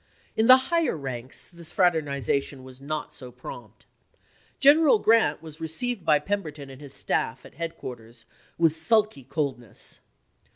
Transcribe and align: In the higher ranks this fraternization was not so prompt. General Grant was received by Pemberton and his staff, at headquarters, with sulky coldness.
In 0.35 0.47
the 0.47 0.57
higher 0.57 0.97
ranks 0.97 1.51
this 1.51 1.71
fraternization 1.71 2.63
was 2.63 2.81
not 2.81 3.13
so 3.13 3.31
prompt. 3.31 3.85
General 4.59 4.97
Grant 4.97 5.43
was 5.43 5.61
received 5.61 6.03
by 6.03 6.17
Pemberton 6.17 6.71
and 6.71 6.81
his 6.81 6.95
staff, 6.95 7.45
at 7.45 7.53
headquarters, 7.53 8.25
with 8.57 8.75
sulky 8.75 9.23
coldness. 9.23 9.99